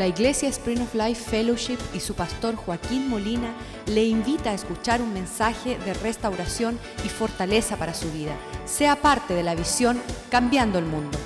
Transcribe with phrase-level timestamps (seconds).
[0.00, 3.52] La Iglesia Spring of Life Fellowship y su pastor Joaquín Molina
[3.84, 8.34] le invita a escuchar un mensaje de restauración y fortaleza para su vida.
[8.64, 10.00] Sea parte de la visión
[10.30, 11.18] Cambiando el Mundo.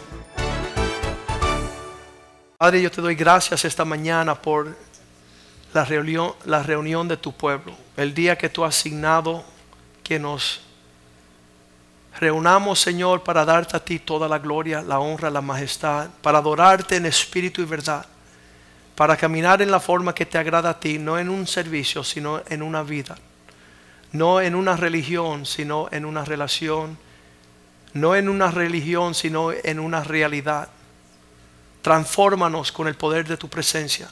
[2.58, 4.76] Padre, yo te doy gracias esta mañana por
[5.72, 9.44] la reunión, la reunión de tu pueblo, el día que tú has asignado
[10.02, 10.62] que nos
[12.18, 16.96] reunamos, Señor, para darte a ti toda la gloria, la honra, la majestad, para adorarte
[16.96, 18.04] en espíritu y verdad,
[18.94, 22.42] para caminar en la forma que te agrada a ti, no en un servicio, sino
[22.48, 23.16] en una vida,
[24.12, 26.96] no en una religión, sino en una relación,
[27.92, 30.68] no en una religión, sino en una realidad.
[31.82, 34.08] Transfórmanos con el poder de tu presencia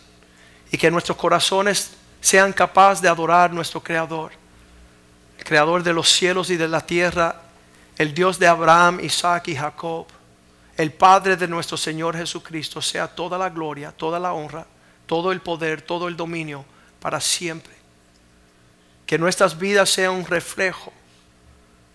[0.70, 4.32] y que nuestros corazones sean capaces de adorar nuestro Creador,
[5.38, 7.42] el Creador de los cielos y de la tierra
[7.98, 10.06] el Dios de Abraham, Isaac y Jacob,
[10.82, 14.66] el Padre de nuestro Señor Jesucristo, sea toda la gloria, toda la honra,
[15.06, 16.64] todo el poder, todo el dominio
[16.98, 17.72] para siempre.
[19.06, 20.92] Que nuestras vidas sean un reflejo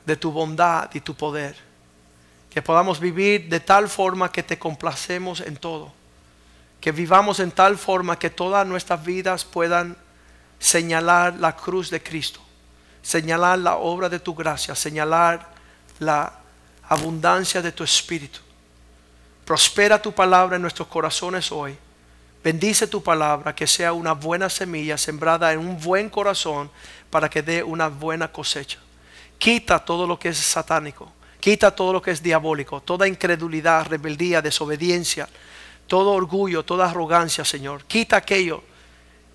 [0.06, 1.58] de tu bondad y tu poder.
[2.50, 5.92] Que podamos vivir de tal forma que te complacemos en todo.
[6.80, 9.98] Que vivamos en tal forma que todas nuestras vidas puedan
[10.60, 12.40] señalar la cruz de Cristo,
[13.02, 15.50] señalar la obra de tu gracia, señalar
[16.00, 16.40] la
[16.88, 18.47] abundancia de tu espíritu.
[19.48, 21.74] Prospera tu palabra en nuestros corazones hoy.
[22.44, 26.70] Bendice tu palabra, que sea una buena semilla sembrada en un buen corazón
[27.10, 28.78] para que dé una buena cosecha.
[29.38, 34.42] Quita todo lo que es satánico, quita todo lo que es diabólico, toda incredulidad, rebeldía,
[34.42, 35.30] desobediencia,
[35.88, 37.86] todo orgullo, toda arrogancia, Señor.
[37.86, 38.62] Quita aquello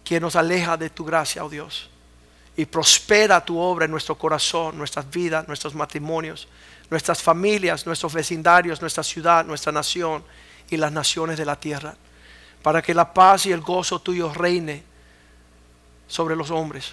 [0.05, 1.89] que nos aleja de tu gracia, oh Dios
[2.57, 6.49] y prospera tu obra en nuestro corazón, nuestras vidas, nuestros matrimonios,
[6.93, 10.23] nuestras familias, nuestros vecindarios, nuestra ciudad, nuestra nación
[10.69, 11.97] y las naciones de la tierra,
[12.62, 14.83] para que la paz y el gozo tuyo reine
[16.07, 16.93] sobre los hombres.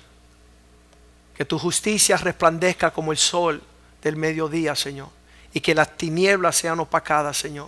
[1.36, 3.62] Que tu justicia resplandezca como el sol
[4.02, 5.10] del mediodía, Señor,
[5.54, 7.68] y que las tinieblas sean opacadas, Señor.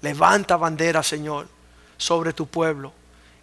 [0.00, 1.46] Levanta bandera, Señor,
[1.98, 2.90] sobre tu pueblo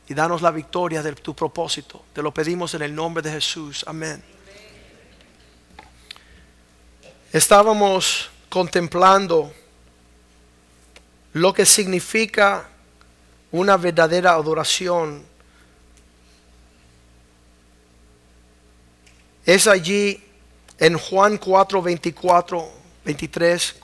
[0.09, 2.03] y danos la victoria de tu propósito.
[2.13, 3.85] Te lo pedimos en el nombre de Jesús.
[3.87, 4.36] Amén.
[7.37, 9.53] Estábamos contemplando
[11.33, 12.67] lo que significa
[13.51, 15.23] una verdadera adoración.
[19.45, 20.19] Es allí
[20.79, 22.71] en Juan 4, 24,
[23.05, 23.75] 23,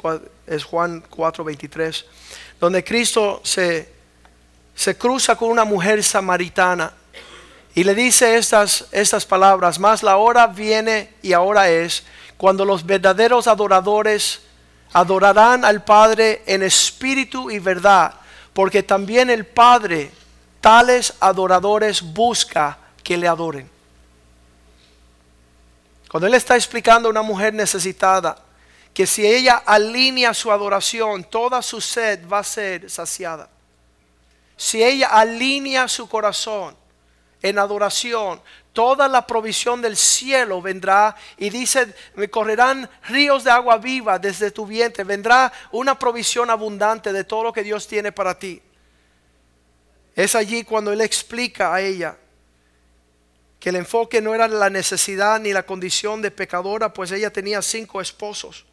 [0.48, 2.06] es Juan 4, 23,
[2.60, 3.94] donde Cristo se
[4.74, 6.92] se cruza con una mujer samaritana
[7.76, 12.04] y le dice estas, estas palabras, más la hora viene y ahora es
[12.38, 14.42] cuando los verdaderos adoradores
[14.92, 18.14] adorarán al Padre en espíritu y verdad,
[18.54, 20.12] porque también el Padre
[20.62, 23.70] tales adoradores busca que le adoren.
[26.10, 28.38] Cuando Él está explicando a una mujer necesitada,
[28.94, 33.50] que si ella alinea su adoración, toda su sed va a ser saciada
[34.56, 36.76] si ella alinea su corazón
[37.42, 38.42] en adoración,
[38.74, 44.52] toda la provisión del cielo vendrá y dice, me correrán ríos de agua viva desde
[44.52, 48.62] tu vientre, vendrá una provisión abundante de todo lo que Dios tiene para ti.
[50.16, 52.18] Es allí cuando Él explica a ella
[53.60, 57.62] que el enfoque no era la necesidad ni la condición de pecadora, pues ella tenía
[57.62, 58.66] cinco esposos.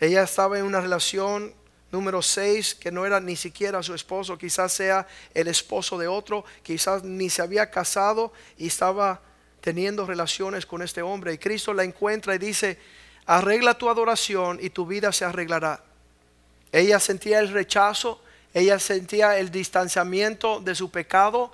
[0.00, 1.54] Ella estaba en una relación
[1.92, 6.44] Número 6, que no era ni siquiera su esposo, quizás sea el esposo de otro,
[6.62, 9.20] quizás ni se había casado y estaba
[9.60, 11.32] teniendo relaciones con este hombre.
[11.32, 12.78] Y Cristo la encuentra y dice,
[13.26, 15.82] arregla tu adoración y tu vida se arreglará.
[16.70, 18.22] Ella sentía el rechazo,
[18.54, 21.52] ella sentía el distanciamiento de su pecado.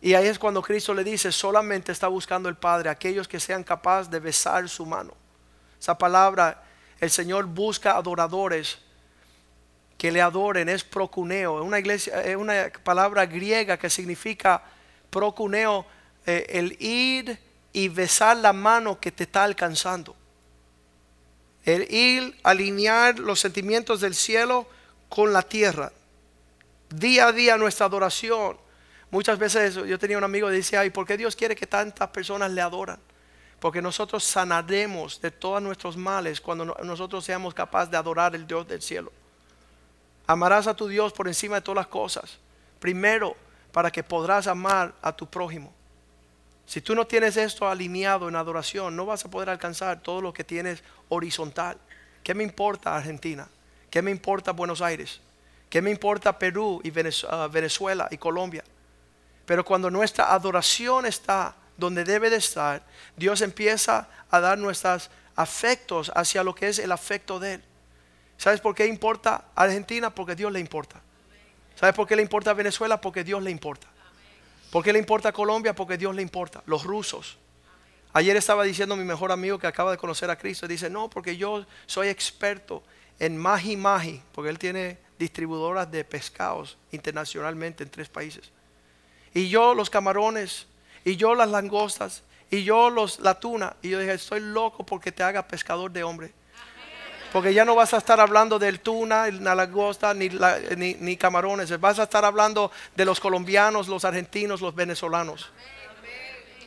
[0.00, 3.62] Y ahí es cuando Cristo le dice, solamente está buscando el Padre, aquellos que sean
[3.62, 5.14] capaces de besar su mano.
[5.78, 6.64] Esa palabra,
[6.98, 8.78] el Señor busca adoradores
[10.00, 11.62] que le adoren es procuneo.
[11.62, 14.62] Una, iglesia, es una palabra griega que significa
[15.10, 15.84] procuneo,
[16.24, 17.38] eh, el ir
[17.74, 20.16] y besar la mano que te está alcanzando.
[21.64, 24.66] El ir, alinear los sentimientos del cielo
[25.10, 25.92] con la tierra.
[26.88, 28.56] Día a día nuestra adoración.
[29.10, 32.08] Muchas veces yo tenía un amigo que decía, ¿y por qué Dios quiere que tantas
[32.08, 33.00] personas le adoran?
[33.58, 38.66] Porque nosotros sanaremos de todos nuestros males cuando nosotros seamos capaces de adorar el Dios
[38.66, 39.12] del cielo.
[40.30, 42.38] Amarás a tu Dios por encima de todas las cosas.
[42.78, 43.36] Primero,
[43.72, 45.74] para que podrás amar a tu prójimo.
[46.66, 50.32] Si tú no tienes esto alineado en adoración, no vas a poder alcanzar todo lo
[50.32, 51.78] que tienes horizontal.
[52.22, 53.48] ¿Qué me importa Argentina?
[53.90, 55.20] ¿Qué me importa Buenos Aires?
[55.68, 56.92] ¿Qué me importa Perú y
[57.28, 58.62] ah, Venezuela y Colombia?
[59.46, 62.84] Pero cuando nuestra adoración está donde debe de estar,
[63.16, 67.64] Dios empieza a dar nuestros afectos hacia lo que es el afecto de Él.
[68.40, 70.08] ¿Sabes por qué importa Argentina?
[70.14, 70.98] Porque Dios le importa.
[71.74, 72.98] ¿Sabes por qué le importa Venezuela?
[72.98, 73.86] Porque Dios le importa.
[74.70, 75.74] ¿Por qué le importa Colombia?
[75.74, 76.62] Porque Dios le importa.
[76.64, 77.36] Los rusos.
[78.14, 81.36] Ayer estaba diciendo mi mejor amigo que acaba de conocer a Cristo, dice, no, porque
[81.36, 82.82] yo soy experto
[83.18, 88.50] en Magi Magi, porque él tiene distribuidoras de pescados internacionalmente en tres países.
[89.34, 90.66] Y yo los camarones,
[91.04, 93.76] y yo las langostas, y yo los, la tuna.
[93.82, 96.39] Y yo dije, estoy loco porque te haga pescador de hombre.
[97.32, 100.28] Porque ya no vas a estar hablando del tuna, la langosta, ni,
[100.76, 101.78] ni, ni camarones.
[101.78, 105.50] Vas a estar hablando de los colombianos, los argentinos, los venezolanos.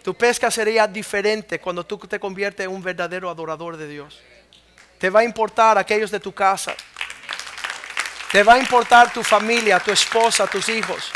[0.04, 4.22] Tu pesca sería diferente cuando tú te conviertes en un verdadero adorador de Dios.
[5.00, 6.76] Te va a importar aquellos de tu casa.
[8.32, 11.12] Te va a importar tu familia, tu esposa, tus hijos.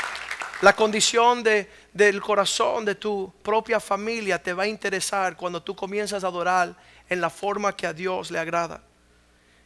[0.62, 5.76] La condición de, del corazón de tu propia familia te va a interesar cuando tú
[5.76, 6.76] comienzas a adorar
[7.10, 8.82] en la forma que a Dios le agrada.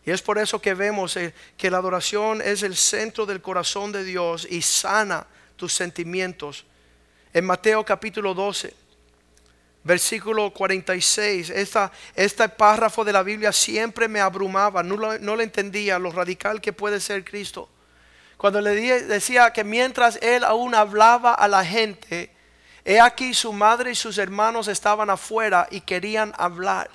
[0.06, 3.92] Y es por eso que vemos eh, que la adoración es el centro del corazón
[3.92, 6.66] de Dios y sana tus sentimientos.
[7.34, 8.74] En Mateo capítulo 12,
[9.84, 11.52] versículo 46.
[11.52, 16.62] Esta, este párrafo de la Biblia siempre me abrumaba, no lo, no entendía lo radical
[16.62, 17.70] que puede ser Cristo.
[18.38, 22.32] Cuando le decía que mientras él aún hablaba a la gente,
[22.84, 26.90] he aquí su madre y sus hermanos estaban afuera y querían hablar.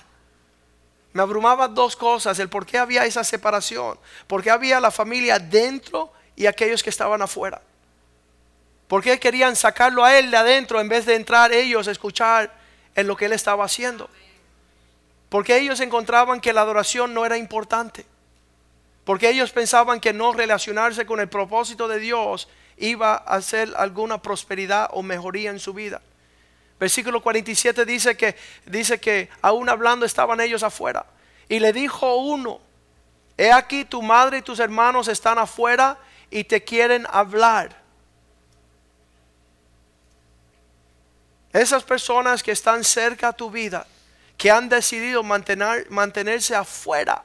[1.16, 5.38] Me abrumaba dos cosas, el por qué había esa separación, por qué había la familia
[5.38, 7.62] dentro y aquellos que estaban afuera.
[8.86, 12.52] ¿Por qué querían sacarlo a él de adentro en vez de entrar ellos a escuchar
[12.94, 14.10] en lo que él estaba haciendo.
[15.30, 18.04] Porque ellos encontraban que la adoración no era importante.
[19.06, 22.46] Porque ellos pensaban que no relacionarse con el propósito de Dios
[22.76, 26.02] iba a hacer alguna prosperidad o mejoría en su vida.
[26.78, 28.36] Versículo 47 dice que,
[28.66, 31.06] dice que aún hablando estaban ellos afuera.
[31.48, 32.60] Y le dijo uno,
[33.36, 35.98] he aquí tu madre y tus hermanos están afuera
[36.30, 37.82] y te quieren hablar.
[41.52, 43.86] Esas personas que están cerca a tu vida,
[44.36, 47.24] que han decidido mantener, mantenerse afuera,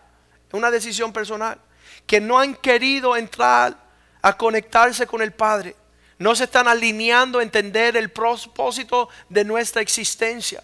[0.54, 1.60] una decisión personal,
[2.08, 3.76] que no han querido entrar
[4.22, 5.76] a conectarse con el Padre,
[6.22, 10.64] no se están alineando a entender el propósito de nuestra existencia.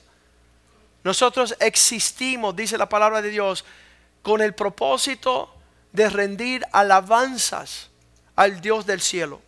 [1.04, 3.65] Nosotros existimos, dice la palabra de Dios,
[4.21, 5.51] con el propósito
[5.92, 7.89] de rendir alabanzas
[8.36, 9.42] al Dios del cielo.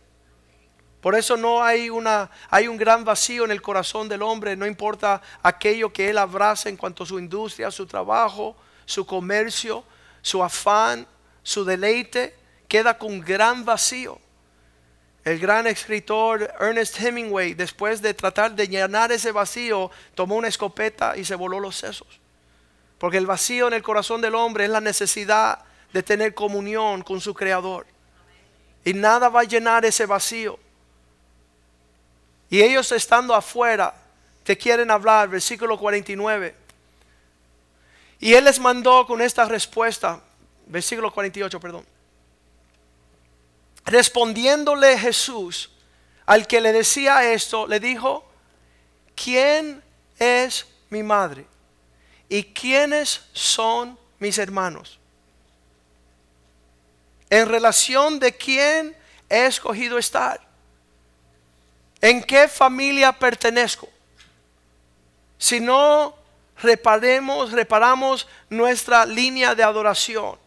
[1.00, 4.66] Por eso no hay una hay un gran vacío en el corazón del hombre, no
[4.66, 9.84] importa aquello que él abraza en cuanto a su industria, su trabajo, su comercio,
[10.22, 11.06] su afán,
[11.44, 12.36] su deleite,
[12.66, 14.18] queda con gran vacío.
[15.24, 21.16] El gran escritor Ernest Hemingway, después de tratar de llenar ese vacío, tomó una escopeta
[21.16, 22.08] y se voló los sesos.
[22.98, 27.20] Porque el vacío en el corazón del hombre es la necesidad de tener comunión con
[27.20, 27.86] su creador.
[28.84, 30.58] Y nada va a llenar ese vacío
[32.50, 33.94] y ellos estando afuera,
[34.42, 36.56] te quieren hablar, versículo 49.
[38.18, 40.20] Y él les mandó con esta respuesta,
[40.66, 41.86] versículo 48, perdón.
[43.84, 45.70] Respondiéndole Jesús
[46.26, 48.24] al que le decía esto, le dijo,
[49.14, 49.82] ¿quién
[50.18, 51.46] es mi madre?
[52.28, 54.98] ¿Y quiénes son mis hermanos?
[57.28, 58.96] En relación de quién
[59.28, 60.40] he escogido estar.
[62.00, 63.88] ¿En qué familia pertenezco?
[65.38, 66.16] Si no
[66.62, 70.38] reparemos, reparamos nuestra línea de adoración,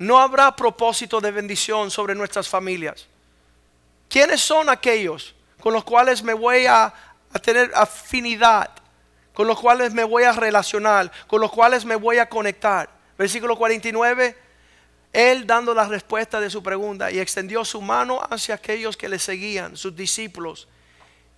[0.00, 3.06] no habrá propósito de bendición sobre nuestras familias.
[4.08, 6.92] ¿Quiénes son aquellos con los cuales me voy a,
[7.42, 8.70] tener afinidad?
[9.34, 12.88] Con los cuales me voy a relacionar, con los cuales me voy a conectar.
[13.18, 14.36] Versículo 49
[15.12, 19.18] él dando la respuesta de su pregunta y extendió su mano hacia aquellos que le
[19.18, 20.66] seguían, sus discípulos,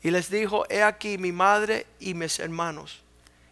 [0.03, 3.03] y les dijo, he aquí mi madre y mis hermanos.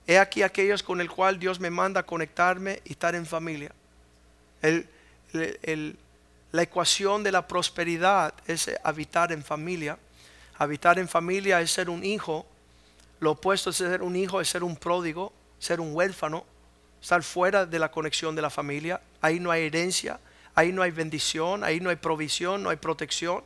[0.07, 3.73] He aquí aquellos con el cual Dios me manda conectarme y estar en familia.
[5.33, 9.99] La ecuación de la prosperidad es habitar en familia.
[10.59, 12.47] Habitar en familia es ser un hijo.
[13.21, 16.45] Lo opuesto de ser un hijo es ser un pródigo, ser un huérfano,
[17.01, 19.01] estar fuera de la conexión de la familia.
[19.21, 20.19] Ahí no hay herencia,
[20.55, 23.45] ahí no hay bendición, ahí no hay provisión, no hay protección.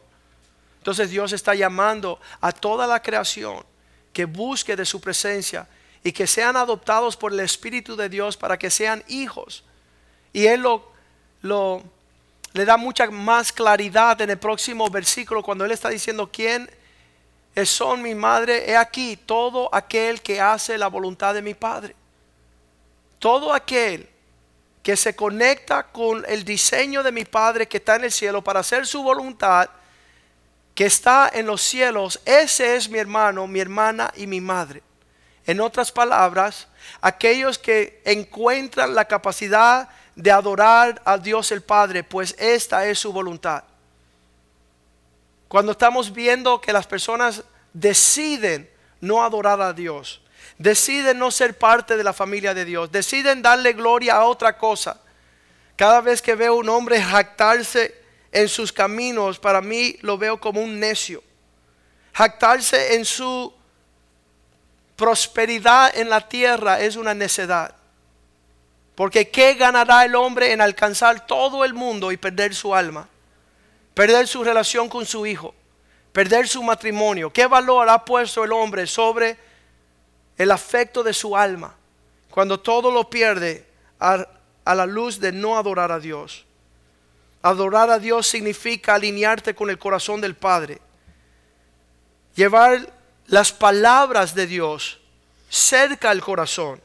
[0.79, 3.65] Entonces Dios está llamando a toda la creación
[4.13, 5.67] que busque de su presencia
[6.03, 9.65] y que sean adoptados por el Espíritu de Dios para que sean hijos.
[10.33, 10.94] Y Él lo,
[11.45, 11.83] lo
[12.55, 16.71] le da mucha más claridad en el próximo versículo cuando Él está diciendo quién
[17.65, 21.95] son mi madre, he aquí todo aquel que hace la voluntad de mi Padre.
[23.19, 24.09] Todo aquel
[24.83, 28.61] que se conecta con el diseño de mi Padre que está en el cielo para
[28.61, 29.69] hacer su voluntad,
[30.75, 34.83] que está en los cielos, ese es mi hermano, mi hermana y mi madre.
[35.47, 36.69] En otras palabras,
[37.01, 43.13] aquellos que encuentran la capacidad de adorar a Dios el Padre, pues esta es su
[43.13, 43.65] voluntad.
[45.49, 47.43] Cuando estamos viendo que las personas
[47.73, 48.69] deciden
[49.01, 50.21] no adorar a Dios,
[50.59, 55.01] deciden no ser parte de la familia de Dios, deciden darle gloria a otra cosa.
[55.77, 57.95] Cada vez que veo un hombre jactarse
[58.31, 61.23] en sus caminos, para mí lo veo como un necio.
[62.13, 63.53] Jactarse en su
[64.97, 67.75] prosperidad en la tierra es una necedad.
[68.95, 73.09] Porque ¿qué ganará el hombre en alcanzar todo el mundo y perder su alma?
[73.95, 75.55] perder su relación con su hijo,
[76.13, 77.33] perder su matrimonio.
[77.33, 79.39] ¿Qué valor ha puesto el hombre sobre
[80.37, 81.75] el afecto de su alma
[82.31, 83.65] cuando todo lo pierde
[84.01, 84.27] a,
[84.75, 86.45] la luz de no adorar a Dios?
[87.41, 90.81] Adorar a Dios significa alinearte con el corazón del Padre,
[92.35, 92.93] llevar
[93.27, 95.01] las palabras de Dios
[95.49, 96.81] cerca al corazón.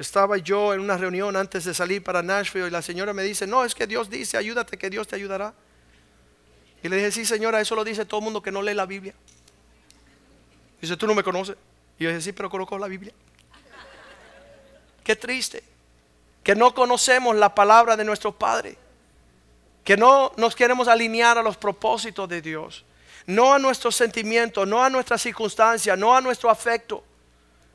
[0.00, 3.46] Estaba yo en una reunión antes de salir para Nashville y la señora me dice,
[3.46, 5.52] no, es que Dios dice, ayúdate que Dios te ayudará.
[6.82, 8.86] Y le dije, sí señora, eso lo dice todo el mundo que no lee la
[8.86, 9.12] Biblia.
[10.80, 11.54] Dice, tú no me conoces.
[11.98, 13.12] Y yo dije, sí, pero conozco la Biblia.
[15.04, 15.62] Qué triste.
[16.42, 18.78] Que no conocemos la palabra de nuestro Padre.
[19.84, 22.86] Que no nos queremos alinear a los propósitos de Dios.
[23.26, 27.04] No a nuestros sentimientos, no a nuestras circunstancias, no a nuestro afecto,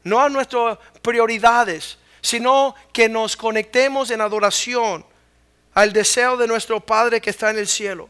[0.04, 5.06] no a nuestras prioridades sino que nos conectemos en adoración
[5.76, 8.10] al deseo de nuestro Padre que está en el cielo.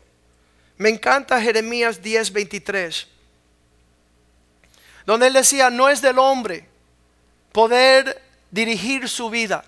[0.78, 3.08] Me encanta Jeremías 10:23,
[5.06, 6.66] donde él decía, no es del hombre
[7.52, 9.66] poder dirigir su vida.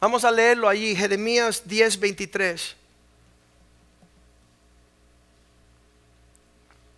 [0.00, 2.74] Vamos a leerlo allí, Jeremías 10:23.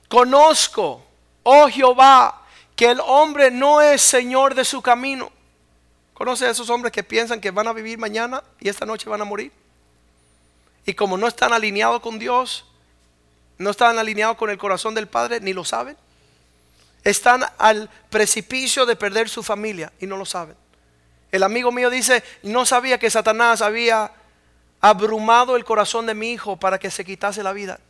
[0.08, 1.04] Conozco,
[1.42, 5.30] oh Jehová, que el hombre no es señor de su camino
[6.22, 9.20] ¿Conoce a esos hombres que piensan que van a vivir mañana y esta noche van
[9.20, 9.50] a morir?
[10.86, 12.64] Y como no están alineados con Dios,
[13.58, 15.96] no están alineados con el corazón del Padre, ni lo saben.
[17.02, 20.54] Están al precipicio de perder su familia y no lo saben.
[21.32, 24.12] El amigo mío dice, no sabía que Satanás había
[24.80, 27.80] abrumado el corazón de mi hijo para que se quitase la vida.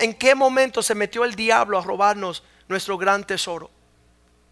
[0.00, 3.70] ¿En qué momento se metió el diablo a robarnos nuestro gran tesoro?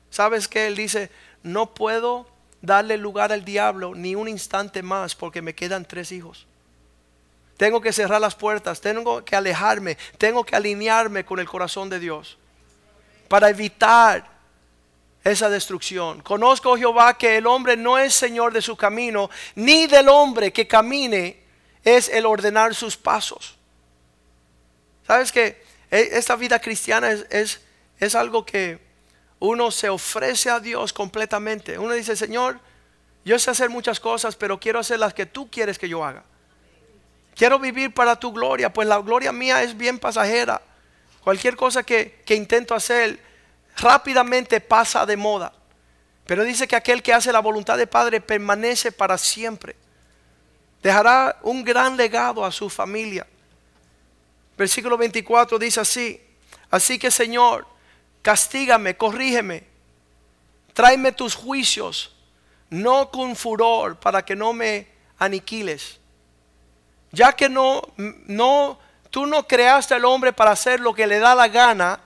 [0.08, 0.68] ¿Sabes qué?
[0.68, 1.10] Él dice,
[1.42, 2.32] no puedo
[2.64, 6.46] darle lugar al diablo ni un instante más porque me quedan tres hijos.
[7.56, 12.00] Tengo que cerrar las puertas, tengo que alejarme, tengo que alinearme con el corazón de
[12.00, 12.36] Dios
[13.28, 14.28] para evitar
[15.22, 16.20] esa destrucción.
[16.20, 20.66] Conozco, Jehová, que el hombre no es señor de su camino, ni del hombre que
[20.66, 21.42] camine
[21.82, 23.56] es el ordenar sus pasos.
[25.06, 27.60] ¿Sabes que esta vida cristiana es, es,
[27.98, 28.83] es algo que
[29.44, 31.78] uno se ofrece a Dios completamente.
[31.78, 32.58] Uno dice, Señor,
[33.24, 36.24] yo sé hacer muchas cosas, pero quiero hacer las que tú quieres que yo haga.
[37.34, 40.62] Quiero vivir para tu gloria, pues la gloria mía es bien pasajera.
[41.22, 43.20] Cualquier cosa que, que intento hacer
[43.76, 45.52] rápidamente pasa de moda.
[46.26, 49.76] Pero dice que aquel que hace la voluntad de Padre permanece para siempre.
[50.82, 53.26] Dejará un gran legado a su familia.
[54.56, 56.20] Versículo 24 dice así.
[56.70, 57.66] Así que Señor,
[58.24, 59.64] castígame, corrígeme,
[60.72, 62.16] tráeme tus juicios,
[62.70, 64.88] no con furor para que no me
[65.18, 66.00] aniquiles.
[67.12, 68.78] Ya que no, no,
[69.10, 72.00] tú no creaste al hombre para hacer lo que le da la gana,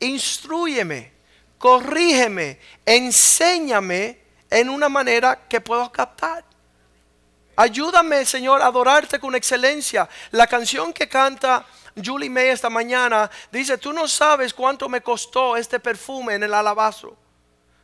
[0.00, 1.12] instruyeme,
[1.58, 6.42] corrígeme, enséñame en una manera que puedo captar.
[7.54, 10.08] Ayúdame, Señor, a adorarte con excelencia.
[10.30, 11.66] La canción que canta
[12.04, 16.54] Julie May esta mañana dice, tú no sabes cuánto me costó este perfume en el
[16.54, 17.16] alabastro.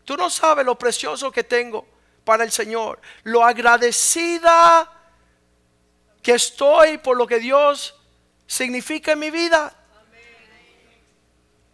[0.04, 1.87] Tú no sabes lo precioso que tengo
[2.25, 3.00] para el Señor.
[3.23, 4.90] Lo agradecida
[6.23, 7.94] que estoy por lo que Dios
[8.47, 9.75] significa en mi vida.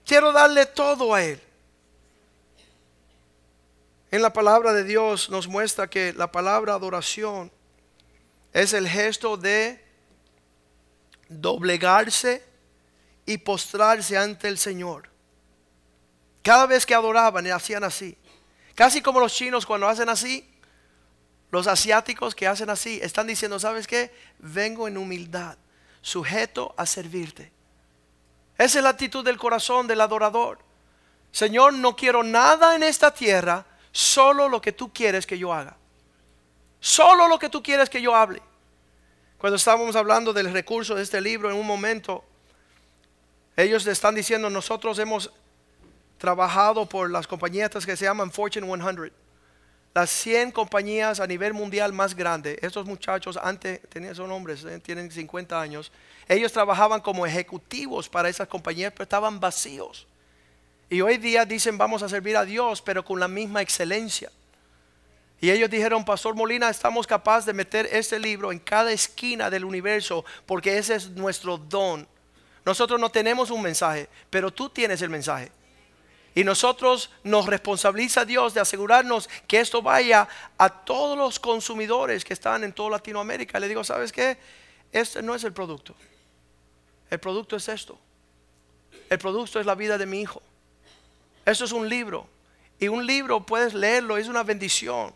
[0.04, 1.40] Quiero darle todo a Él.
[4.10, 7.52] En la palabra de Dios nos muestra que la palabra adoración
[8.52, 9.89] es el gesto de
[11.30, 12.44] doblegarse
[13.24, 15.08] y postrarse ante el Señor.
[16.42, 18.18] Cada vez que adoraban, hacían así.
[18.74, 20.46] Casi como los chinos cuando hacen así,
[21.50, 24.12] los asiáticos que hacen así, están diciendo, ¿sabes qué?
[24.38, 25.56] Vengo en humildad,
[26.00, 27.52] sujeto a servirte.
[28.58, 30.58] Esa es la actitud del corazón del adorador.
[31.30, 35.76] Señor, no quiero nada en esta tierra, solo lo que tú quieres que yo haga.
[36.80, 38.42] Solo lo que tú quieres que yo hable.
[39.40, 42.22] Cuando estábamos hablando del recurso de este libro, en un momento,
[43.56, 45.32] ellos le están diciendo, nosotros hemos
[46.18, 49.10] trabajado por las compañías que se llaman Fortune 100
[49.94, 54.78] las 100 compañías a nivel mundial más grandes, estos muchachos antes tenían son hombres, eh,
[54.78, 55.90] tienen 50 años,
[56.28, 60.06] ellos trabajaban como ejecutivos para esas compañías, pero estaban vacíos.
[60.90, 64.30] Y hoy día dicen vamos a servir a Dios, pero con la misma excelencia.
[65.40, 69.64] Y ellos dijeron, Pastor Molina, estamos capaces de meter este libro en cada esquina del
[69.64, 72.06] universo, porque ese es nuestro don.
[72.64, 75.50] Nosotros no tenemos un mensaje, pero tú tienes el mensaje.
[76.34, 80.28] Y nosotros nos responsabiliza Dios de asegurarnos que esto vaya
[80.58, 83.58] a todos los consumidores que están en toda Latinoamérica.
[83.58, 84.38] Le digo, ¿sabes qué?
[84.92, 85.94] Este no es el producto.
[87.08, 87.98] El producto es esto.
[89.08, 90.42] El producto es la vida de mi hijo.
[91.44, 92.28] Esto es un libro.
[92.78, 95.12] Y un libro puedes leerlo, es una bendición.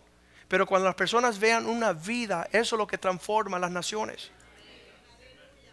[0.55, 4.31] Pero cuando las personas vean una vida, eso es lo que transforma las naciones.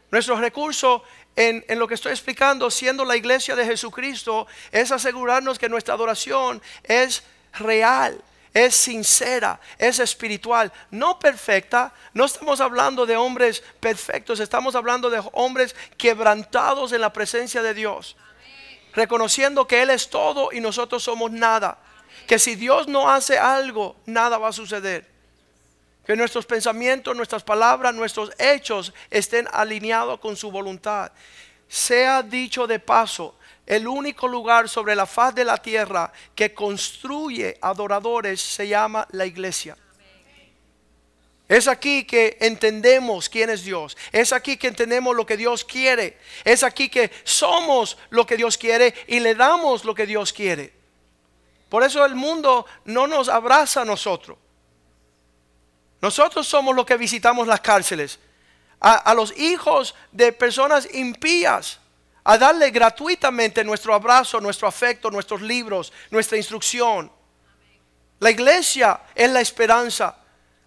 [0.10, 1.04] Nuestro recurso
[1.36, 6.64] en, lo que estoy explicando, siendo la iglesia de Jesucristo, es asegurarnos que nuestra adoración
[6.82, 7.22] es
[7.60, 8.24] real,
[8.56, 11.94] es sincera, es espiritual, no perfecta.
[12.16, 17.76] No estamos hablando de hombres perfectos, estamos hablando de hombres quebrantados en la presencia de
[17.76, 18.18] Dios,
[18.96, 21.78] reconociendo que Él es todo y nosotros somos nada.
[22.28, 25.10] Que si Dios no hace algo, nada va a suceder.
[26.06, 31.12] Que nuestros pensamientos, nuestras palabras, nuestros hechos estén alineados con su voluntad.
[31.68, 33.36] Sea dicho de paso,
[33.66, 39.26] el único lugar sobre la faz de la tierra que construye adoradores se llama la
[39.26, 39.78] iglesia.
[41.48, 43.98] Es aquí que entendemos quién es Dios.
[44.14, 46.18] Es aquí que entendemos lo que Dios quiere.
[46.46, 50.81] Es aquí que somos lo que Dios quiere y le damos lo que Dios quiere.
[51.72, 54.38] Por eso el mundo no nos abraza a nosotros.
[56.02, 58.20] Nosotros somos los que visitamos las cárceles.
[58.82, 61.80] A, los hijos de personas impías.
[62.26, 67.10] A darle gratuitamente nuestro abrazo, nuestro afecto, nuestros libros, nuestra instrucción.
[68.20, 70.18] La iglesia es la esperanza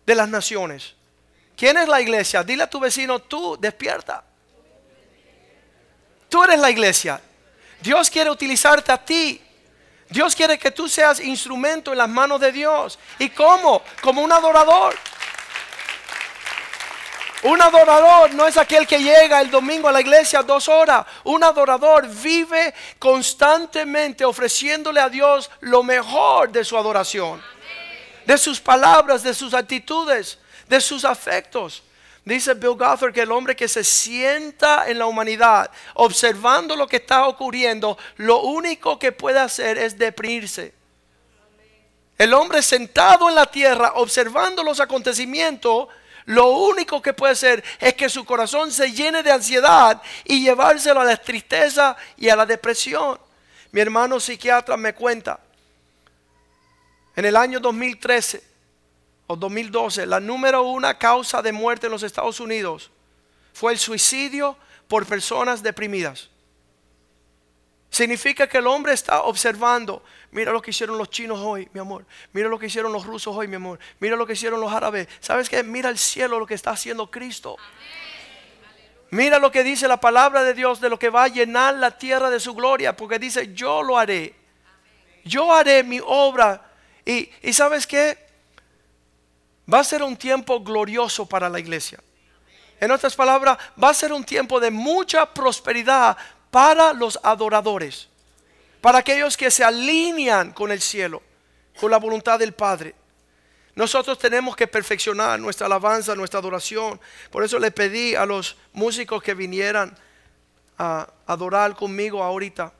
[0.07, 0.95] de las naciones.
[1.55, 2.43] ¿Quién es la iglesia?
[2.43, 4.25] Dile a tu vecino, tú despierta.
[6.31, 7.21] Tú eres la iglesia.
[7.83, 9.44] Dios quiere utilizarte a ti.
[10.09, 12.99] Dios quiere que tú seas instrumento en las manos de Dios.
[13.19, 13.83] ¿Y cómo?
[14.03, 14.95] Como un adorador.
[17.45, 21.05] Un adorador no es aquel que llega el domingo a la iglesia dos horas.
[21.25, 27.43] Un adorador vive constantemente ofreciéndole a Dios lo mejor de su adoración.
[28.25, 30.38] De sus palabras, de sus actitudes,
[30.69, 31.83] de sus afectos.
[32.25, 36.97] Dice Bill Gothard que el hombre que se sienta en la humanidad observando lo que
[36.97, 40.73] está ocurriendo, lo único que puede hacer es deprimirse.
[42.17, 45.89] El hombre sentado en la tierra observando los acontecimientos
[46.27, 51.01] lo único que puede ser es que su corazón se llene de ansiedad y llevárselo
[51.01, 53.19] a la tristeza y a la depresión.
[53.73, 55.39] Mi hermano psiquiatra me cuenta,
[57.17, 58.54] en el año 2013
[59.27, 62.91] o 2012, la número una causa de muerte en los Estados Unidos
[63.53, 64.57] fue el suicidio
[64.89, 66.29] por personas deprimidas.
[67.89, 70.03] Significa que el hombre está observando.
[70.33, 72.05] Mira lo que hicieron los chinos hoy, mi amor.
[72.33, 73.79] Mira lo que hicieron los rusos hoy, mi amor.
[74.01, 75.07] Mira lo que hicieron los árabes.
[75.21, 75.63] ¿Sabes qué?
[75.63, 77.57] Mira el cielo lo que está haciendo Cristo.
[79.11, 81.97] Mira lo que dice la palabra de Dios de lo que va a llenar la
[81.97, 82.97] tierra de su gloria.
[82.97, 84.35] Porque dice, yo lo haré.
[85.25, 86.69] Yo haré mi obra.
[87.07, 88.24] Y, y sabes qué?
[89.72, 91.98] Va a ser un tiempo glorioso para la iglesia.
[92.81, 96.16] En otras palabras, va a ser un tiempo de mucha prosperidad
[96.50, 98.09] para los adoradores,
[98.81, 101.22] para aquellos que se alinean con el cielo,
[101.81, 102.94] con la voluntad del Padre.
[103.74, 107.00] Nosotros tenemos que perfeccionar nuestra alabanza, nuestra adoración.
[107.31, 109.96] Por eso le pedí a los músicos que vinieran
[110.79, 112.72] a adorar conmigo ahorita.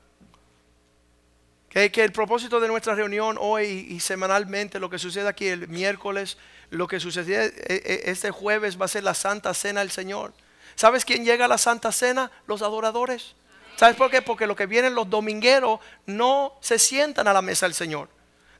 [1.67, 5.67] Que, que el propósito de nuestra reunión hoy y semanalmente, lo que sucede aquí el
[5.67, 6.37] miércoles,
[6.69, 10.33] lo que sucede e, e, este jueves va a ser la Santa Cena del Señor.
[10.75, 12.31] ¿Sabes quién llega a la Santa Cena?
[12.47, 13.35] Los adoradores.
[13.77, 14.21] ¿Sabes por qué?
[14.21, 18.09] Porque lo que vienen los domingueros no se sientan a la mesa del Señor.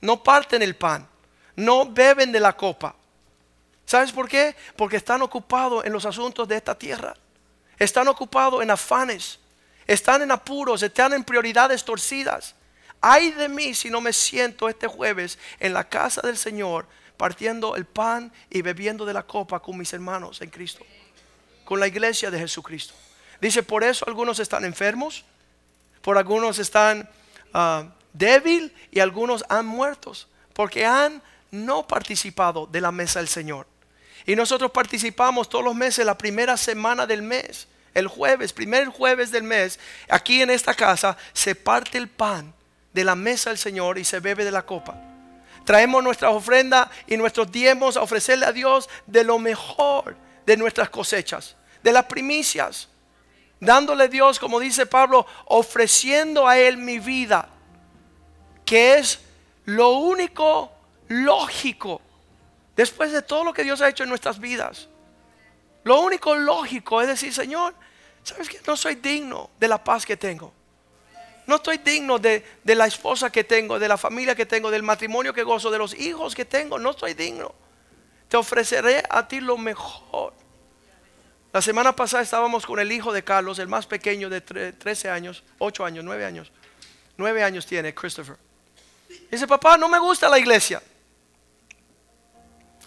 [0.01, 1.07] No parten el pan.
[1.55, 2.95] No beben de la copa.
[3.85, 4.55] ¿Sabes por qué?
[4.75, 7.13] Porque están ocupados en los asuntos de esta tierra.
[7.77, 9.39] Están ocupados en afanes.
[9.87, 10.83] Están en apuros.
[10.83, 12.55] Están en prioridades torcidas.
[13.01, 17.75] Ay de mí si no me siento este jueves en la casa del Señor partiendo
[17.75, 20.85] el pan y bebiendo de la copa con mis hermanos en Cristo.
[21.63, 22.93] Con la iglesia de Jesucristo.
[23.41, 25.25] Dice, por eso algunos están enfermos,
[26.01, 27.09] por algunos están
[27.53, 33.67] ah, débil y algunos han muertos porque han no participado de la mesa del Señor.
[34.25, 39.31] Y nosotros participamos todos los meses, la primera semana del mes, el jueves, primer jueves
[39.31, 42.53] del mes, aquí en esta casa se parte el pan
[42.93, 45.14] de la mesa del Señor y se bebe de la copa.
[45.65, 50.89] Traemos nuestra ofrenda y nuestros diezmos a ofrecerle a Dios de lo mejor de nuestras
[50.89, 52.87] cosechas, de las primicias.
[53.59, 57.49] Dándole a Dios, como dice Pablo, ofreciendo a Él mi vida,
[58.63, 59.19] que es
[59.65, 60.71] lo único
[61.07, 62.01] lógico
[62.75, 64.87] después de todo lo que Dios ha hecho en nuestras vidas.
[65.83, 67.73] Lo único lógico es decir, Señor,
[68.23, 70.53] ¿sabes que No soy digno de la paz que tengo.
[71.47, 74.83] No estoy digno de, de, la esposa que tengo, de la familia que tengo, del
[74.83, 76.79] matrimonio que gozo, de los hijos que tengo.
[76.79, 77.53] No estoy digno.
[78.27, 80.33] Te ofreceré a ti lo mejor.
[81.53, 85.43] La semana pasada estábamos con el hijo de Carlos, el más pequeño de 13 años,
[85.59, 86.51] 8 años, 9 años.
[87.17, 88.37] 9 años tiene Christopher.
[89.31, 90.81] Dice, papá, no me gusta la iglesia.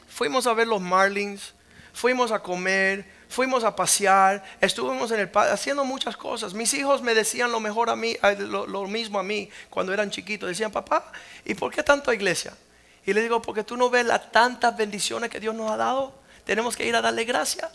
[0.09, 1.55] Fuimos a ver los Marlins,
[1.99, 6.55] fuimos a comer, fuimos a pasear, estuvimos en el haciendo muchas cosas.
[6.55, 10.49] Mis hijos me decían lo mejor a mí, lo, mismo a mí cuando eran chiquitos.
[10.49, 11.11] Decían, papá,
[11.45, 12.57] ¿y por qué tanto iglesia?
[13.05, 16.15] Y le digo, porque tú no ves las tantas bendiciones que Dios nos ha dado.
[16.45, 17.69] Tenemos que ir a darle gracias.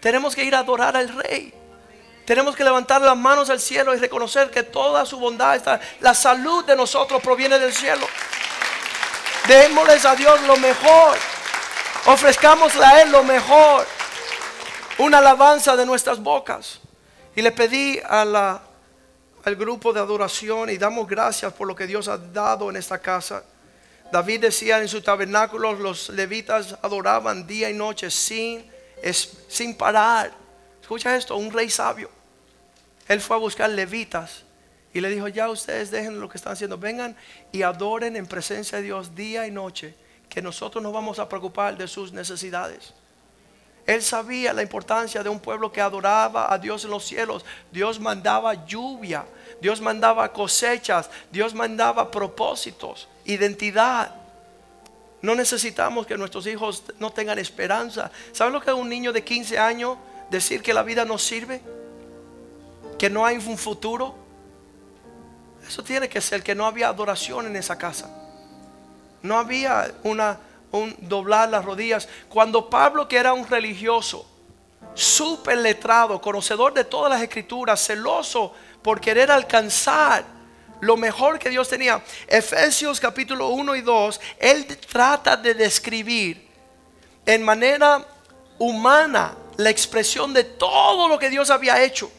[0.00, 1.54] Tenemos que ir a adorar al Rey.
[2.26, 6.12] Tenemos que levantar las manos al cielo y reconocer que toda su bondad está, la
[6.12, 8.06] salud de nosotros proviene del cielo.
[9.48, 11.16] Démosles a Dios lo mejor.
[12.08, 13.86] Ofrezcámosle a Él lo mejor.
[14.98, 16.80] Una alabanza de nuestras bocas.
[17.36, 18.60] Y le pedí al
[19.56, 23.44] grupo de adoración y damos gracias por lo que Dios ha dado en esta casa.
[24.10, 28.68] David decía en su tabernáculo, los levitas adoraban día y noche sin,
[29.48, 30.32] sin parar.
[30.80, 32.10] Escucha esto, un rey sabio
[33.08, 34.42] él fue a buscar levitas
[34.92, 37.16] y le dijo, ya ustedes dejen lo que están haciendo, vengan
[37.50, 39.94] y adoren en presencia de Dios día y noche,
[40.28, 42.92] que nosotros nos vamos a preocupar de sus necesidades.
[43.86, 47.44] Él sabía la importancia de un pueblo que adoraba a Dios en los cielos.
[47.72, 49.24] Dios mandaba lluvia,
[49.62, 54.14] Dios mandaba cosechas, Dios mandaba propósitos, identidad.
[55.22, 58.10] No necesitamos que nuestros hijos no tengan esperanza.
[58.32, 59.96] ¿Saben lo que es un niño de 15 años
[60.30, 61.62] decir que la vida no sirve?
[62.98, 64.14] que no hay un futuro.
[65.66, 68.10] Eso tiene que ser que no había adoración en esa casa.
[69.22, 70.38] No había una,
[70.70, 72.08] un doblar las rodillas.
[72.28, 74.26] Cuando Pablo, que era un religioso,
[74.94, 78.52] súper letrado, conocedor de todas las escrituras, celoso
[78.82, 80.24] por querer alcanzar
[80.80, 82.02] lo mejor que Dios tenía.
[82.26, 86.48] Efesios capítulo 1 y 2, él trata de describir
[87.26, 88.04] en manera
[88.58, 92.10] humana la expresión de todo lo que Dios había hecho.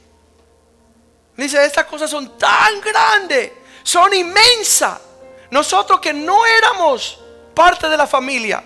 [1.36, 3.52] Dice, estas cosas son tan grandes,
[3.84, 5.00] son inmensas.
[5.52, 7.20] Nosotros que no éramos
[7.54, 8.64] parte de la familia,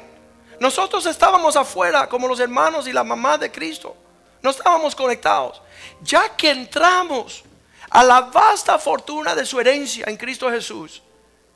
[0.60, 3.96] nosotros estábamos afuera como los hermanos y la mamá de Cristo.
[4.42, 5.62] No estábamos conectados.
[6.02, 7.44] Ya que entramos
[7.90, 11.02] a la vasta fortuna de su herencia en Cristo Jesús.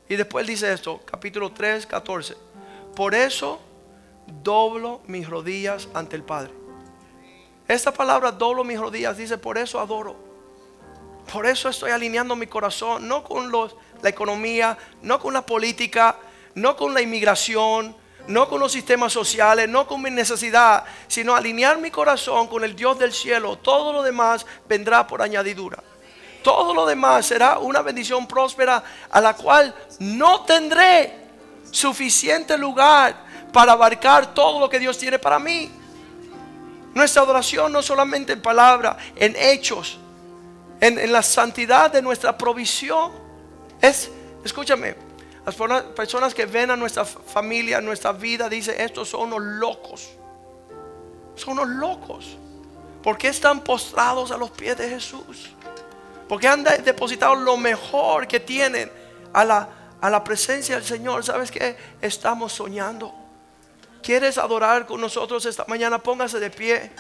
[0.10, 2.36] Y después dice esto, capítulo 3, 14.
[2.96, 3.60] Por eso
[4.26, 6.52] doblo mis rodillas ante el Padre.
[7.68, 10.27] Esta palabra doblo mis rodillas dice, por eso adoro.
[11.32, 16.16] Por eso estoy alineando mi corazón, no con la economía, no con la política,
[16.56, 17.96] no con la inmigración,
[18.28, 22.76] no con los sistemas sociales, no con mi necesidad, sino alinear mi corazón con el
[22.76, 23.58] Dios del cielo.
[23.58, 25.84] Todo lo demás vendrá por añadidura.
[26.44, 31.28] Todo lo demás será una bendición próspera a la cual no tendré
[31.72, 35.70] suficiente lugar para abarcar todo lo que Dios tiene para mí.
[36.94, 40.00] Nuestra adoración no solamente en palabra, en hechos
[40.80, 43.12] en, la santidad de nuestra provisión.
[43.82, 44.10] Es,
[44.44, 44.96] escúchame,
[45.46, 45.56] las
[45.96, 50.10] personas que ven a nuestra familia, nuestra vida, dicen, estos son unos locos.
[51.36, 52.38] Son unos locos.
[53.02, 55.52] ¿Por qué están postrados a los pies de Jesús?
[56.28, 58.92] Porque han depositado lo mejor que tienen
[59.32, 59.70] a la,
[60.02, 61.24] a la presencia del Señor.
[61.24, 61.78] ¿Sabes qué?
[62.02, 63.14] Estamos soñando.
[64.04, 66.00] ¿Quieres adorar con nosotros esta mañana?
[66.00, 66.92] Póngase de pie.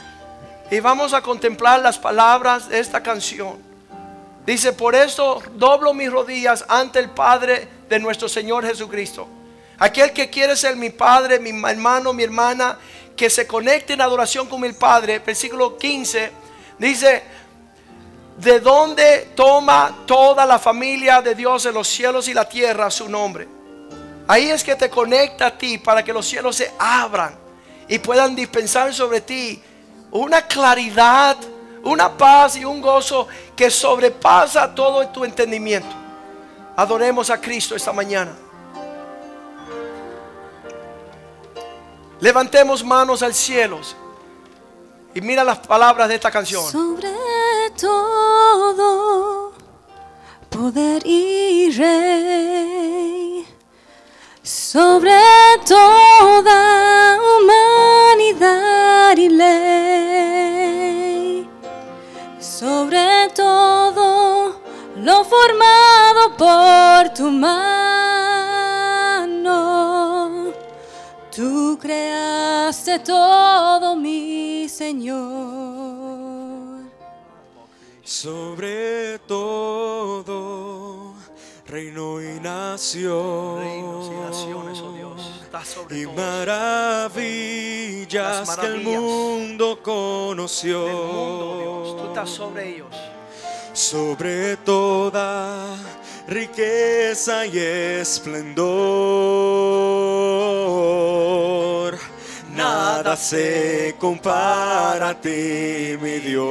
[0.72, 3.67] Y vamos a contemplar las palabras de esta canción.
[4.48, 9.28] Dice, por eso doblo mis rodillas ante el Padre de nuestro Señor Jesucristo.
[9.78, 12.80] Aquel que quiere ser mi Padre, mi hermano, mi hermana,
[13.14, 15.20] que se conecte en adoración con mi Padre.
[15.20, 16.32] Versículo 15
[16.80, 17.24] dice,
[18.38, 23.10] de donde toma toda la familia de Dios en los cielos y la tierra su
[23.10, 23.50] nombre.
[24.30, 27.38] Ahí es que te conecta a ti para que los cielos se abran
[27.90, 29.62] y puedan dispensar sobre ti
[30.10, 31.36] una claridad
[31.84, 35.96] Una paz y un gozo que sobrepasa todo tu entendimiento.
[36.76, 38.34] Adoremos a Cristo esta mañana.
[42.20, 43.80] Levantemos manos al cielo
[45.14, 46.64] y mira las palabras de esta canción.
[46.72, 47.12] Sobre
[47.80, 49.54] todo,
[50.50, 53.48] poder y rey,
[54.42, 55.20] sobre
[55.68, 60.57] toda humanidad y ley,
[62.58, 64.60] sobre todo
[64.96, 67.62] lo formado por tu mano.
[71.36, 75.18] Tú creaste todo, mi Señor.
[78.04, 80.87] Sobre todo,
[81.68, 83.60] reino y nación.
[83.60, 86.16] Reinos y naciones, oh Dios, estás sobre y todos.
[86.18, 87.28] maravillas,
[88.48, 90.86] Las que el mundo conoció.
[90.86, 92.88] Del mundo, Dios, tú estás sobre ellos.
[93.74, 95.76] sobre toda
[96.28, 97.60] riqueza y
[101.08, 101.98] esplendor.
[102.56, 106.46] Nada se compara a ti, mi Dios.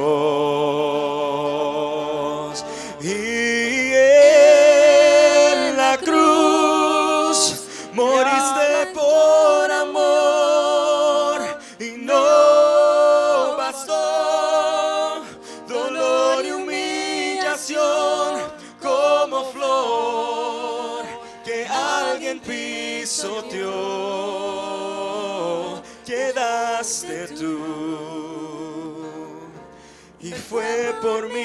[31.07, 31.39] Por mí,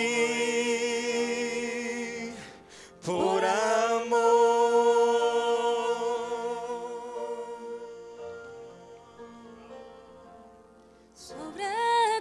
[3.07, 4.33] por amor.
[11.15, 11.71] Sobre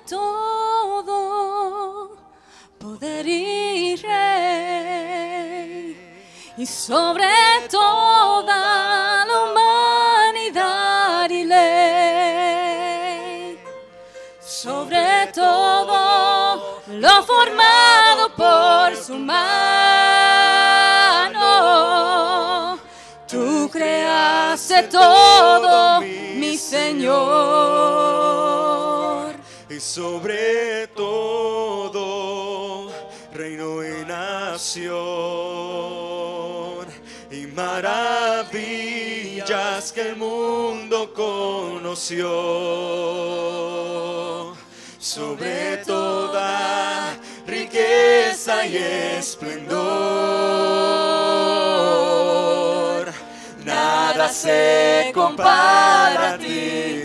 [0.07, 1.15] todo,
[2.77, 5.17] poder y rey,
[6.57, 7.40] y sobre
[17.41, 19.39] formado por su mano.
[23.27, 27.31] Tú creaste todo, mi Señor.
[29.69, 32.91] y sobre todo
[33.33, 34.91] reino y nación
[37.31, 38.51] y maravillas
[39.93, 42.27] que el mundo conoció
[44.99, 47.17] sobre toda
[47.91, 49.81] riqueza y esplendor.
[53.63, 57.00] Nada se compara a ti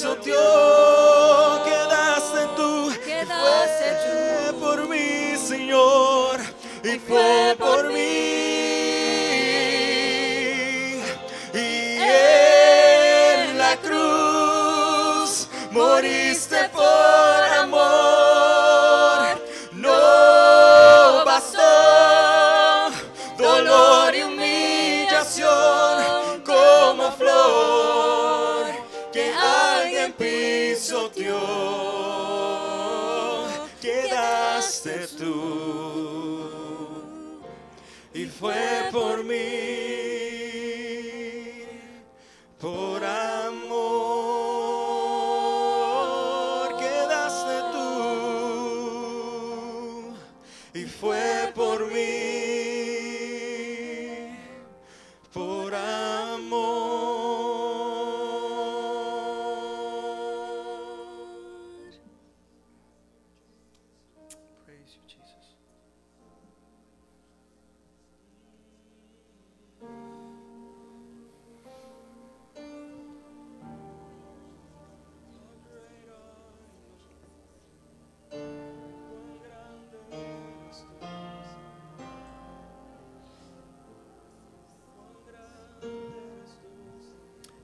[0.00, 6.40] pisoteó quedaste tú Quedaste y fue por mí Señor
[6.82, 7.69] y fue por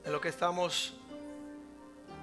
[0.07, 0.93] En lo que estamos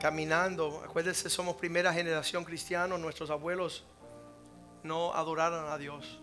[0.00, 3.84] caminando, acuérdense, somos primera generación cristiana, nuestros abuelos
[4.82, 6.18] no adoraron a Dios.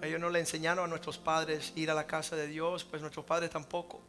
[0.00, 3.24] Ellos no le enseñaron a nuestros padres ir a la casa de Dios, pues nuestros
[3.24, 4.00] padres tampoco.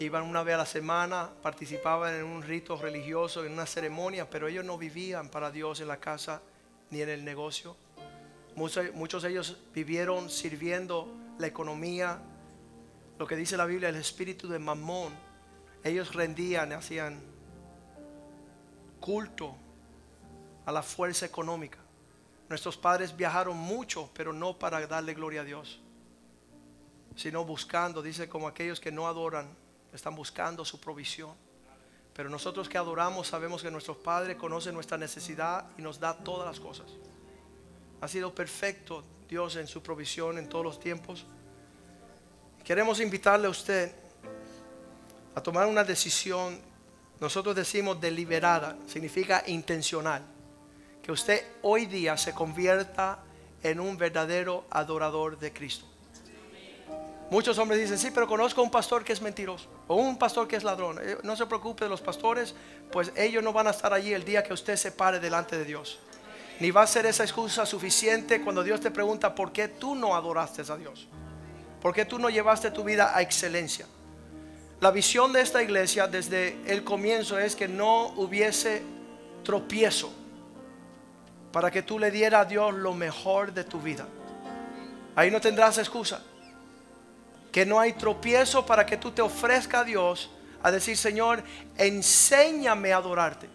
[0.00, 4.48] Iban una vez a la semana, participaban en un rito religioso, en una ceremonia, pero
[4.48, 6.40] ellos no vivían para Dios en la casa
[6.88, 7.76] ni en el negocio.
[8.56, 11.06] Muchos, muchos de ellos vivieron sirviendo
[11.38, 12.18] la economía,
[13.22, 15.12] lo que dice la Biblia, el espíritu de Mamón.
[15.84, 17.22] Ellos rendían, hacían
[18.98, 19.54] culto
[20.66, 21.78] a la fuerza económica.
[22.48, 25.78] Nuestros padres viajaron mucho, pero no para darle gloria a Dios,
[27.14, 29.56] sino buscando, dice como aquellos que no adoran,
[29.92, 31.36] están buscando su provisión.
[32.14, 36.44] Pero nosotros que adoramos sabemos que nuestros padres conocen nuestra necesidad y nos da todas
[36.44, 36.90] las cosas.
[38.00, 41.24] Ha sido perfecto Dios en su provisión en todos los tiempos.
[42.64, 43.92] Queremos invitarle a usted
[45.34, 46.60] a tomar una decisión.
[47.20, 50.22] Nosotros decimos deliberada, significa intencional.
[51.02, 53.18] Que usted hoy día se convierta
[53.62, 55.86] en un verdadero adorador de Cristo.
[57.30, 60.46] Muchos hombres dicen, sí, pero conozco a un pastor que es mentiroso o un pastor
[60.46, 60.98] que es ladrón.
[61.00, 62.54] Eh, No se preocupe de los pastores,
[62.92, 65.64] pues ellos no van a estar allí el día que usted se pare delante de
[65.64, 65.98] Dios.
[66.60, 70.14] Ni va a ser esa excusa suficiente cuando Dios te pregunta por qué tú no
[70.14, 71.08] adoraste a Dios.
[71.82, 73.86] ¿Por qué tú no llevaste tu vida a excelencia?
[74.80, 78.82] La visión de esta iglesia desde el comienzo es que no hubiese
[79.42, 80.12] tropiezo
[81.50, 84.06] para que tú le dieras a Dios lo mejor de tu vida.
[85.16, 86.22] Ahí no tendrás excusa.
[87.50, 90.30] Que no hay tropiezo para que tú te ofrezcas a Dios
[90.62, 91.42] a decir, Señor,
[91.76, 93.48] enséñame a adorarte.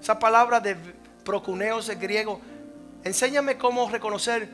[0.00, 0.76] Esa palabra de
[1.24, 2.40] procuneos en griego,
[3.02, 4.48] enséñame cómo reconocer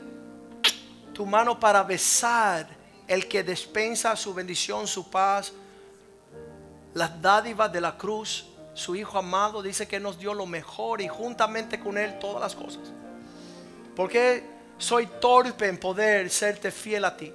[1.13, 2.76] tu mano para besar
[3.07, 5.53] el que despensa su bendición, su paz,
[6.93, 8.47] las dádivas de la cruz.
[8.73, 12.55] Su Hijo amado dice que nos dio lo mejor y juntamente con Él todas las
[12.55, 12.91] cosas.
[13.95, 14.43] ¿Por qué
[14.77, 17.33] soy torpe en poder serte fiel a ti?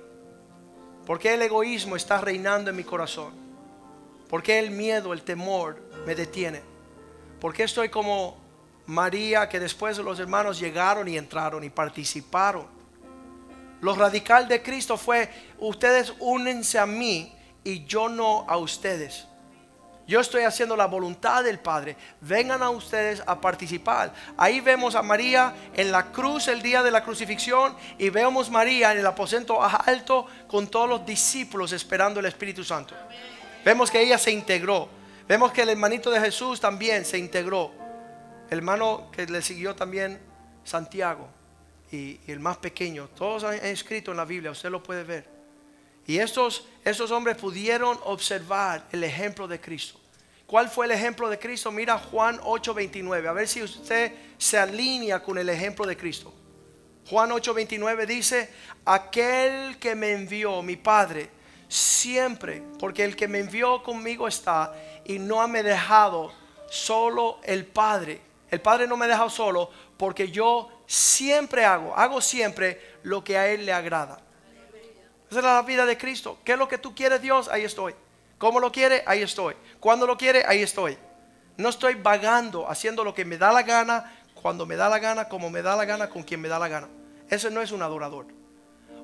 [1.07, 3.33] ¿Por qué el egoísmo está reinando en mi corazón?
[4.29, 6.63] ¿Por qué el miedo, el temor me detiene?
[7.41, 8.37] ¿Por qué estoy como
[8.87, 12.82] María que después los hermanos llegaron y entraron y participaron?
[13.83, 19.27] Lo radical de Cristo fue, ustedes únense a mí y yo no a ustedes.
[20.07, 21.97] Yo estoy haciendo la voluntad del Padre.
[22.21, 24.15] Vengan a ustedes a participar.
[24.37, 28.93] Ahí vemos a María en la cruz el día de la crucifixión y vemos María
[28.93, 32.95] en el aposento alto con todos los discípulos esperando el Espíritu Santo.
[33.65, 34.89] Vemos que ella se integró.
[35.27, 37.73] Vemos que el hermanito de Jesús también se integró.
[38.49, 40.21] El hermano que le siguió también
[40.63, 41.42] Santiago
[41.93, 43.09] y, el más pequeño.
[43.09, 45.29] Todos han escrito en la Biblia, usted lo puede ver.
[46.07, 50.01] Y estos, estos hombres pudieron observar el ejemplo de Cristo.
[50.47, 51.71] ¿Cuál fue el ejemplo de Cristo?
[51.71, 53.29] Mira Juan 8:29.
[53.29, 56.35] A ver si usted se alinea con el ejemplo de Cristo.
[57.09, 58.51] Juan 8:29 dice,
[58.85, 61.31] aquel que me envió, mi Padre,
[61.69, 64.75] siempre, porque el que me envió conmigo está
[65.05, 66.33] y no me ha dejado
[66.69, 68.21] solo el Padre.
[68.51, 73.39] El Padre no me ha dejado solo porque yo siempre hago, hago siempre lo que
[73.39, 74.21] a Él le agrada.
[75.31, 76.39] Esa es la vida de Cristo.
[76.45, 77.49] ¿Qué es lo que tú quieres, Dios?
[77.49, 77.95] Ahí estoy.
[78.37, 79.03] ¿Cómo lo quiere?
[79.07, 79.55] Ahí estoy.
[79.81, 80.45] ¿Cuándo lo quiere?
[80.47, 80.99] Ahí estoy.
[81.57, 85.31] No estoy vagando, haciendo lo que me da la gana, cuando me da la gana,
[85.31, 86.89] como me da la gana, con quien me da la gana.
[87.31, 88.27] Ese no es un adorador.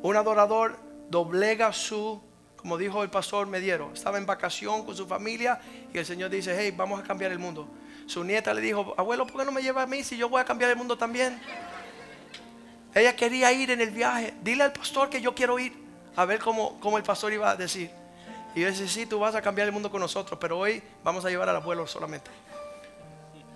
[0.02, 0.76] Un adorador
[1.08, 2.20] doblega su,
[2.56, 5.58] como dijo el pastor Mediero, estaba en vacación con su familia
[5.94, 7.66] y el Señor dice, hey, vamos a cambiar el mundo.
[8.04, 10.42] Su nieta le dijo, abuelo, ¿por qué no me lleva a mí si yo voy
[10.42, 11.40] a cambiar el mundo también?
[12.94, 14.34] Ella quería ir en el viaje.
[14.42, 15.72] Dile al pastor que yo quiero ir
[16.16, 17.90] a ver cómo, cómo el pastor iba a decir.
[18.54, 21.24] Y yo decía, sí, tú vas a cambiar el mundo con nosotros, pero hoy vamos
[21.24, 22.30] a llevar al abuelo solamente.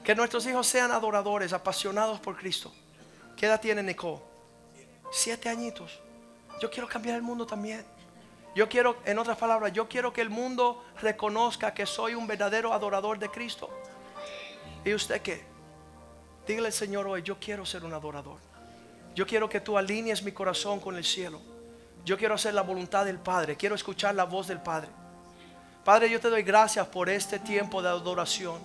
[0.04, 2.72] Que nuestros hijos sean adoradores, apasionados por Cristo.
[3.36, 4.20] ¿Qué edad tiene Nicole?
[5.10, 6.00] Siete añitos.
[6.60, 7.84] Yo quiero cambiar el mundo también.
[8.54, 12.72] Yo quiero, en otras palabras, yo quiero que el mundo reconozca que soy un verdadero
[12.72, 13.70] adorador de Cristo.
[14.84, 15.42] ¿Y usted qué?
[16.46, 18.38] Dígale al Señor hoy, yo quiero ser un adorador.
[19.14, 21.40] Yo quiero que tú alinees mi corazón con el cielo.
[22.04, 23.56] Yo quiero hacer la voluntad del Padre.
[23.56, 24.88] Quiero escuchar la voz del Padre.
[25.84, 28.60] Padre, yo te doy gracias por este tiempo de adoración.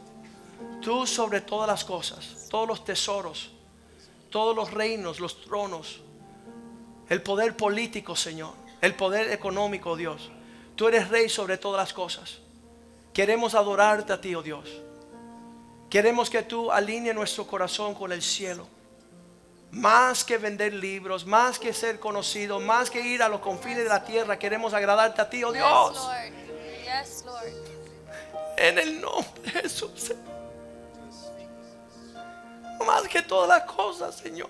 [0.82, 3.52] Tú sobre todas las cosas, todos los tesoros,
[4.30, 6.02] todos los reinos, los tronos,
[7.10, 10.32] el poder político, Señor, el poder económico, Dios.
[10.76, 12.40] Tú eres rey sobre todas las cosas.
[13.14, 14.70] Queremos adorarte a ti, oh Dios.
[15.90, 18.68] Queremos que tú alinee nuestro corazón con el cielo.
[19.72, 23.90] Más que vender libros, más que ser conocido, más que ir a los confines de
[23.90, 25.96] la tierra, queremos agradarte a ti, oh Dios.
[25.96, 26.32] Lord.
[26.84, 27.52] Yes, Lord.
[28.58, 30.14] En el nombre de Jesús.
[32.86, 34.50] Más que todas las cosas, Señor.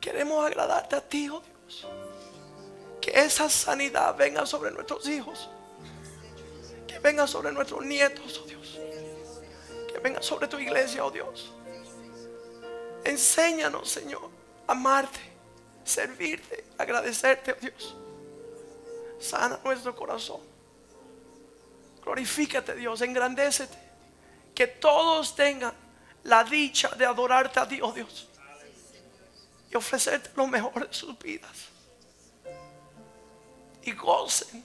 [0.00, 1.40] Queremos agradarte a ti, oh.
[1.40, 1.86] Dios.
[3.00, 5.50] Que esa sanidad venga sobre nuestros hijos.
[6.86, 8.78] Que venga sobre nuestros nietos, oh Dios.
[9.92, 11.52] Que venga sobre tu iglesia, oh Dios.
[13.06, 14.28] Enséñanos, Señor,
[14.66, 15.20] a amarte,
[15.84, 17.94] servirte, agradecerte, oh Dios.
[19.20, 20.40] Sana nuestro corazón.
[22.02, 23.78] Glorifícate, Dios, engrandécete.
[24.52, 25.72] Que todos tengan
[26.24, 28.28] la dicha de adorarte a Dios, Dios.
[29.70, 31.68] Y ofrecerte lo mejor de sus vidas.
[33.84, 34.64] Y gocen.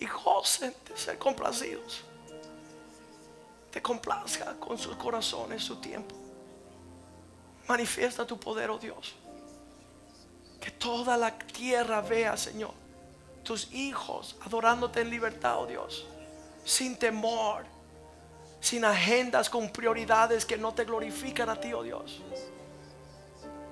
[0.00, 2.02] Y gocen de ser complacidos.
[3.70, 6.21] Te complazca con sus corazones su tiempo.
[7.72, 9.14] Manifiesta tu poder, oh Dios.
[10.60, 12.74] Que toda la tierra vea, Señor,
[13.42, 16.04] tus hijos adorándote en libertad, oh Dios.
[16.66, 17.64] Sin temor,
[18.60, 22.20] sin agendas con prioridades que no te glorifican a ti, oh Dios.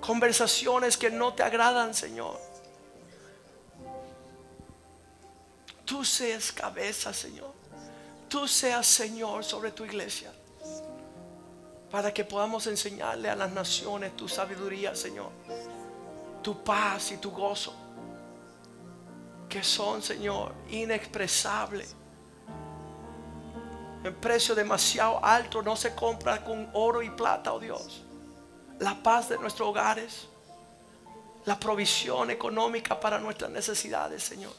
[0.00, 2.40] Conversaciones que no te agradan, Señor.
[5.84, 7.52] Tú seas cabeza, Señor.
[8.30, 10.32] Tú seas Señor sobre tu iglesia.
[11.90, 15.30] Para que podamos enseñarle a las naciones tu sabiduría, Señor.
[16.42, 17.74] Tu paz y tu gozo.
[19.48, 21.96] Que son, Señor, inexpresables.
[24.04, 28.02] En precio demasiado alto no se compra con oro y plata, oh Dios.
[28.78, 30.28] La paz de nuestros hogares.
[31.44, 34.52] La provisión económica para nuestras necesidades, Señor.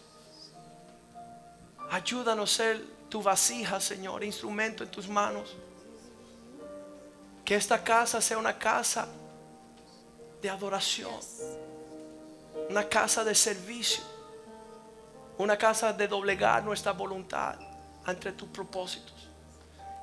[1.91, 5.55] Ayúdanos a ser tu vasija, Señor, instrumento en tus manos.
[7.51, 9.05] Que esta casa sea una casa
[10.41, 11.13] de adoración,
[12.69, 14.01] una casa de servicio,
[15.37, 17.55] una casa de doblegar nuestra voluntad
[18.05, 19.27] ante tus propósitos.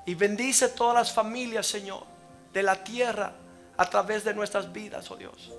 [0.05, 2.05] Y bendice todas las familias, Señor,
[2.53, 3.33] de la tierra
[3.79, 5.51] a través de nuestras vidas, oh Dios.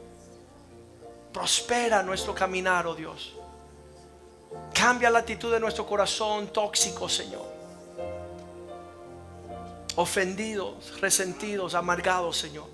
[1.34, 3.34] Prospera nuestro caminar, oh Dios.
[4.76, 7.59] Cambia la actitud de nuestro corazón tóxico, Señor.
[10.02, 12.68] Ofendidos, resentidos, amargados, Señor.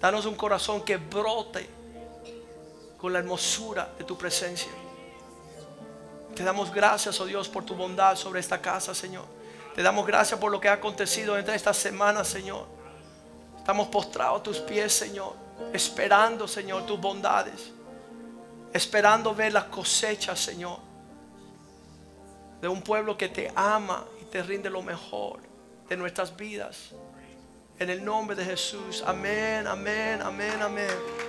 [0.00, 1.68] Danos un corazón que brote
[2.96, 4.70] con la hermosura de tu presencia.
[6.36, 9.24] Te damos gracias, oh Dios, por tu bondad sobre esta casa, Señor.
[9.74, 12.66] Te damos gracias por lo que ha acontecido entre esta semana, Señor.
[13.58, 15.32] Estamos postrados a tus pies, Señor,
[15.72, 17.72] esperando, Señor, tus bondades.
[18.72, 20.78] Esperando ver las cosechas, Señor,
[22.60, 25.47] de un pueblo que te ama y te rinde lo mejor
[25.88, 26.94] de nuestras vidas.
[27.78, 29.02] En el nombre de Jesús.
[29.06, 31.27] Amén, amén, amén, amén.